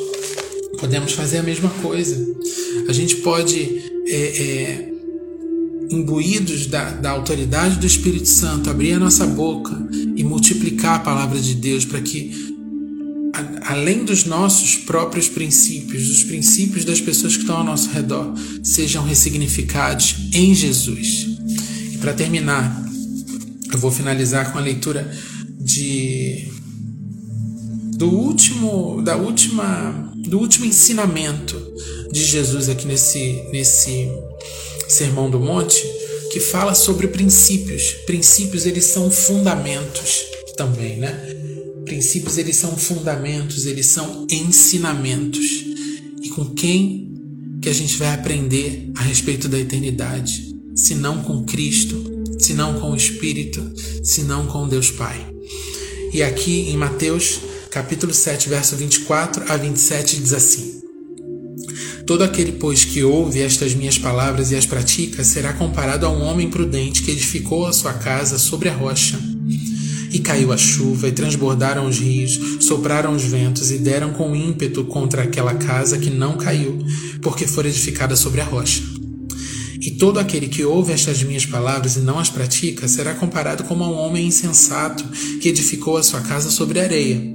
[0.78, 2.16] podemos fazer a mesma coisa.
[2.88, 3.82] A gente pode.
[4.06, 4.93] É, é,
[5.94, 9.74] imbuídos da, da autoridade do Espírito Santo, abrir a nossa boca
[10.16, 12.54] e multiplicar a palavra de Deus para que
[13.62, 19.04] além dos nossos próprios princípios, dos princípios das pessoas que estão ao nosso redor, sejam
[19.04, 21.26] ressignificados em Jesus.
[21.92, 22.84] E para terminar,
[23.72, 25.10] eu vou finalizar com a leitura
[25.58, 26.48] de
[27.96, 31.60] do último da última do último ensinamento
[32.12, 34.10] de Jesus aqui nesse nesse
[34.94, 35.84] Sermão do Monte,
[36.32, 37.94] que fala sobre princípios.
[38.06, 40.24] Princípios eles são fundamentos
[40.56, 41.12] também, né?
[41.84, 45.44] Princípios eles são fundamentos, eles são ensinamentos.
[46.22, 47.12] E com quem
[47.60, 50.54] que a gente vai aprender a respeito da eternidade?
[50.74, 53.62] Se não com Cristo, se não com o Espírito,
[54.02, 55.26] se não com Deus Pai.
[56.12, 57.40] E aqui em Mateus,
[57.70, 60.73] capítulo 7, verso 24 a 27 diz assim:
[62.06, 66.22] Todo aquele, pois, que ouve estas minhas palavras e as pratica, será comparado a um
[66.22, 69.18] homem prudente que edificou a sua casa sobre a rocha.
[70.10, 74.84] E caiu a chuva, e transbordaram os rios, sopraram os ventos, e deram com ímpeto
[74.84, 76.78] contra aquela casa que não caiu,
[77.22, 78.82] porque foi edificada sobre a rocha.
[79.80, 83.82] E todo aquele que ouve estas minhas palavras e não as pratica será comparado como
[83.82, 85.04] a um homem insensato
[85.40, 87.33] que edificou a sua casa sobre a areia.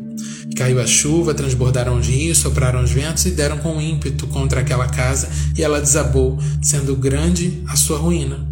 [0.55, 4.87] Caiu a chuva, transbordaram os rios, sopraram os ventos e deram com ímpeto contra aquela
[4.87, 8.47] casa, e ela desabou, sendo grande a sua ruína.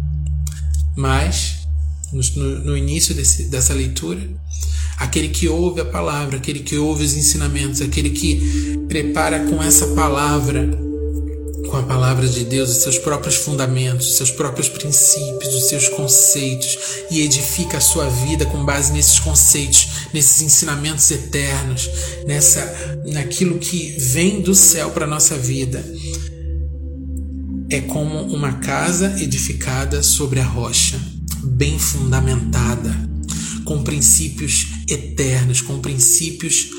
[0.96, 1.58] Mas
[2.12, 4.20] no, no início desse, dessa leitura,
[4.96, 9.88] aquele que ouve a palavra, aquele que ouve os ensinamentos, aquele que prepara com essa
[9.88, 10.87] palavra,
[11.66, 15.88] com a palavra de Deus, os seus próprios fundamentos, os seus próprios princípios, os seus
[15.88, 16.78] conceitos
[17.10, 21.90] e edifica a sua vida com base nesses conceitos, nesses ensinamentos eternos,
[22.26, 25.84] nessa naquilo que vem do céu para nossa vida.
[27.70, 30.98] É como uma casa edificada sobre a rocha
[31.42, 32.94] bem fundamentada,
[33.64, 36.70] com princípios eternos, com princípios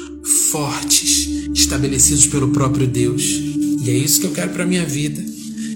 [0.52, 3.24] fortes, estabelecidos pelo próprio Deus.
[3.82, 5.24] E é isso que eu quero para minha vida,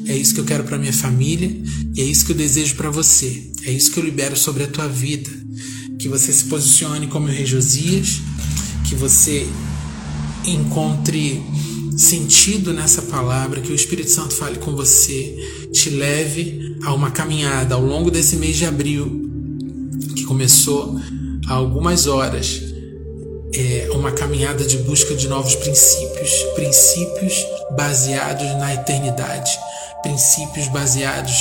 [0.05, 1.49] é isso que eu quero para minha família,
[1.95, 3.51] e é isso que eu desejo para você.
[3.65, 5.29] É isso que eu libero sobre a tua vida.
[5.97, 8.21] Que você se posicione como o rei Josias,
[8.87, 9.47] que você
[10.45, 11.41] encontre
[11.97, 15.37] sentido nessa palavra, que o Espírito Santo fale com você,
[15.71, 19.29] te leve a uma caminhada ao longo desse mês de abril,
[20.15, 20.99] que começou
[21.47, 22.61] há algumas horas,
[23.55, 27.33] é uma caminhada de busca de novos princípios, princípios
[27.75, 29.51] baseados na eternidade,
[30.01, 31.35] princípios baseados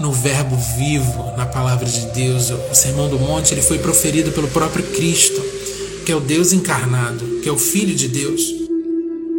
[0.00, 2.50] no verbo vivo, na palavra de Deus.
[2.50, 5.42] O Sermão do Monte ele foi proferido pelo próprio Cristo,
[6.06, 8.58] que é o Deus encarnado, que é o Filho de Deus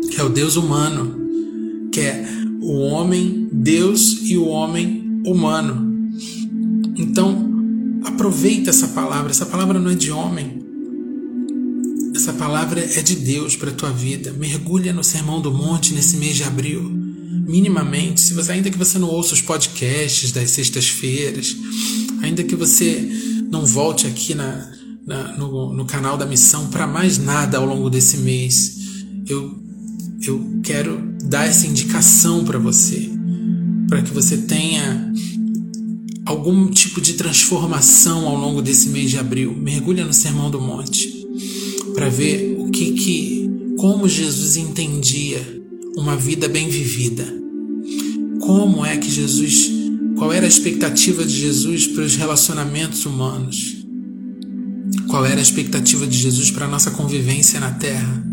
[0.10, 2.28] que é o Deus humano, que é
[2.62, 6.12] o homem Deus e o homem humano.
[6.98, 7.50] Então,
[8.04, 9.32] aproveita essa palavra.
[9.32, 10.59] Essa palavra não é de homem.
[12.20, 14.34] Essa palavra é de Deus para a tua vida.
[14.34, 16.84] Mergulha no Sermão do Monte nesse mês de abril.
[16.84, 21.56] Minimamente, se você ainda que você não ouça os podcasts das sextas-feiras,
[22.22, 23.10] ainda que você
[23.50, 24.70] não volte aqui na,
[25.08, 28.78] na no, no canal da missão para mais nada ao longo desse mês,
[29.26, 29.58] eu
[30.22, 33.10] eu quero dar essa indicação para você,
[33.88, 35.10] para que você tenha
[36.26, 39.56] algum tipo de transformação ao longo desse mês de abril.
[39.56, 41.19] Mergulha no Sermão do Monte
[41.94, 45.42] para ver o que que como Jesus entendia
[45.96, 47.26] uma vida bem vivida.
[48.42, 49.70] Como é que Jesus,
[50.18, 53.78] qual era a expectativa de Jesus para os relacionamentos humanos?
[55.08, 58.24] Qual era a expectativa de Jesus para a nossa convivência na terra?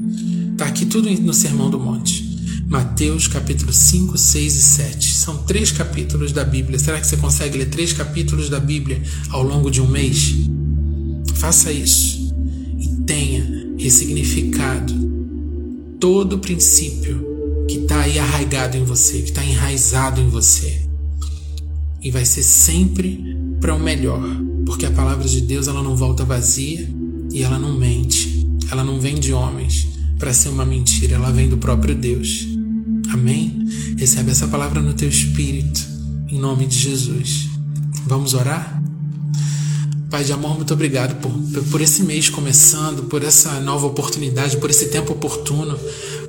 [0.52, 2.24] Está aqui tudo no Sermão do Monte.
[2.68, 5.12] Mateus capítulo 5, 6 e 7.
[5.12, 6.78] São três capítulos da Bíblia.
[6.78, 10.34] Será que você consegue ler três capítulos da Bíblia ao longo de um mês?
[11.36, 12.15] Faça isso
[13.06, 14.92] tenha ressignificado
[16.00, 17.24] todo o princípio
[17.68, 20.82] que está aí arraigado em você, que está enraizado em você.
[22.02, 24.22] E vai ser sempre para o melhor,
[24.64, 26.88] porque a palavra de Deus ela não volta vazia
[27.32, 29.88] e ela não mente, ela não vem de homens,
[30.18, 32.46] para ser uma mentira, ela vem do próprio Deus.
[33.12, 33.66] Amém?
[33.96, 35.80] Recebe essa palavra no teu espírito,
[36.28, 37.48] em nome de Jesus.
[38.06, 38.82] Vamos orar?
[40.16, 41.30] Pai de amor, muito obrigado por,
[41.64, 45.78] por esse mês começando, por essa nova oportunidade, por esse tempo oportuno,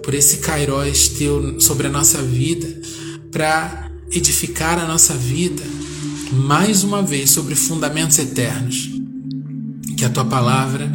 [0.03, 2.67] por esse Kairos teu sobre a nossa vida,
[3.31, 5.63] para edificar a nossa vida
[6.33, 8.89] mais uma vez sobre fundamentos eternos.
[9.95, 10.91] Que a tua palavra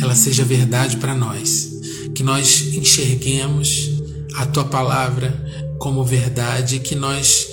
[0.00, 1.72] ela seja verdade para nós
[2.14, 3.90] que nós enxerguemos
[4.36, 5.34] a tua palavra
[5.80, 7.48] como verdade, que nós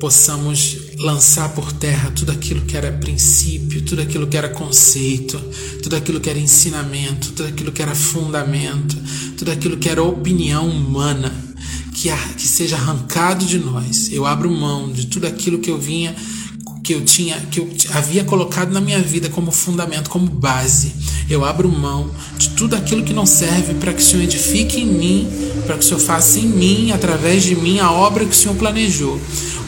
[0.00, 5.38] possamos lançar por terra tudo aquilo que era princípio, tudo aquilo que era conceito,
[5.82, 8.96] tudo aquilo que era ensinamento, tudo aquilo que era fundamento,
[9.36, 11.32] tudo aquilo que era opinião humana,
[11.94, 14.10] que, que seja arrancado de nós.
[14.12, 16.14] Eu abro mão de tudo aquilo que eu vinha
[16.86, 20.94] que eu tinha, que eu havia colocado na minha vida como fundamento, como base.
[21.28, 24.86] Eu abro mão de tudo aquilo que não serve para que o Senhor edifique em
[24.86, 25.28] mim,
[25.66, 28.54] para que o Senhor faça em mim, através de mim, a obra que o Senhor
[28.54, 29.20] planejou,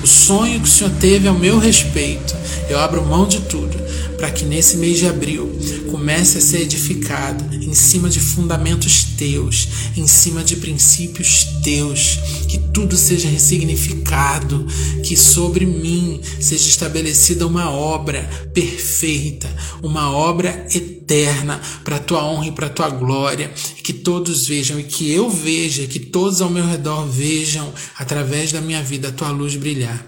[0.02, 2.34] o sonho que o Senhor teve ao meu respeito.
[2.68, 3.76] Eu abro mão de tudo
[4.16, 5.50] para que nesse mês de abril
[5.90, 12.18] comece a ser edificado em cima de fundamentos teus, em cima de princípios teus,
[12.48, 14.66] que tudo seja ressignificado,
[15.02, 18.22] que sobre mim seja estabelecida uma obra
[18.54, 19.48] perfeita,
[19.82, 23.50] uma obra eterna para a tua honra e para a tua glória,
[23.82, 28.60] que todos vejam e que eu veja, que todos ao meu redor vejam através da
[28.60, 30.06] minha vida a tua luz brilhar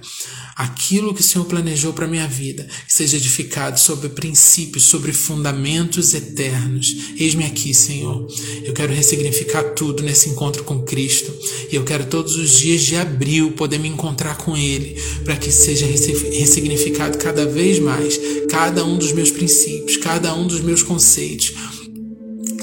[0.61, 7.15] aquilo que o Senhor planejou para minha vida, seja edificado sobre princípios, sobre fundamentos eternos.
[7.17, 8.29] Eis-me aqui, Senhor.
[8.63, 11.33] Eu quero ressignificar tudo nesse encontro com Cristo.
[11.73, 15.51] E eu quero todos os dias de abril poder me encontrar com Ele, para que
[15.51, 21.80] seja ressignificado cada vez mais cada um dos meus princípios, cada um dos meus conceitos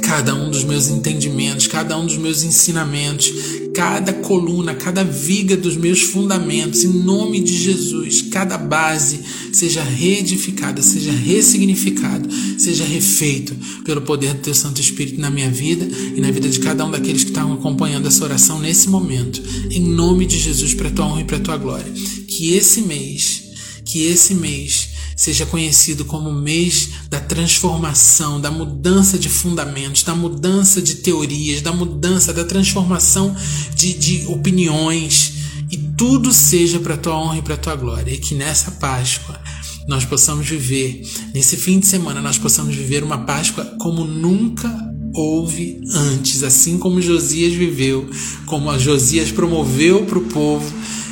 [0.08, 3.30] cada um dos meus entendimentos, cada um dos meus ensinamentos,
[3.74, 9.20] cada coluna, cada viga dos meus fundamentos, em nome de Jesus, cada base
[9.52, 13.54] seja reedificada, seja ressignificado, seja refeito
[13.84, 15.86] pelo poder do Teu Santo Espírito na minha vida
[16.16, 19.82] e na vida de cada um daqueles que estão acompanhando essa oração nesse momento, em
[19.82, 21.92] nome de Jesus, para a Tua honra e para a Tua glória.
[22.30, 23.44] Que esse mês,
[23.84, 24.87] que esse mês
[25.18, 31.74] seja conhecido como mês da transformação, da mudança de fundamentos, da mudança de teorias, da
[31.74, 33.36] mudança, da transformação
[33.74, 35.34] de, de opiniões,
[35.72, 38.12] e tudo seja para a tua honra e para a tua glória.
[38.12, 39.42] E que nessa Páscoa
[39.88, 41.02] nós possamos viver,
[41.34, 44.72] nesse fim de semana, nós possamos viver uma Páscoa como nunca
[45.16, 48.08] houve antes, assim como Josias viveu,
[48.46, 50.72] como Josias promoveu para o povo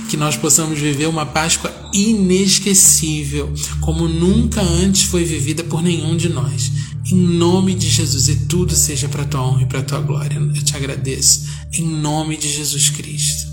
[0.09, 6.29] que nós possamos viver uma Páscoa inesquecível, como nunca antes foi vivida por nenhum de
[6.29, 6.71] nós.
[7.11, 10.37] Em nome de Jesus, e tudo seja para tua honra e para tua glória.
[10.37, 11.45] Eu te agradeço.
[11.73, 13.47] Em nome de Jesus Cristo.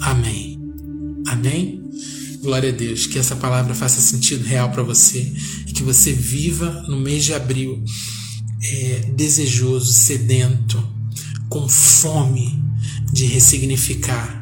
[0.00, 0.60] Amém.
[1.26, 1.82] Amém.
[2.42, 3.06] Glória a Deus.
[3.06, 5.32] Que essa palavra faça sentido real para você
[5.66, 7.82] e que você viva no mês de abril
[8.62, 10.82] é, desejoso, sedento,
[11.48, 12.62] com fome
[13.12, 14.39] de ressignificar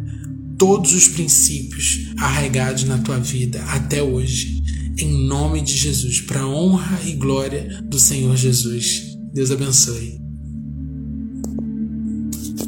[0.58, 4.62] todos os princípios arraigados na tua vida até hoje,
[4.98, 9.16] em nome de Jesus, para honra e glória do Senhor Jesus.
[9.32, 10.27] Deus abençoe.